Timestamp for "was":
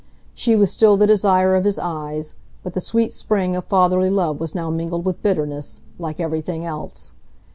0.55-0.71, 4.39-4.55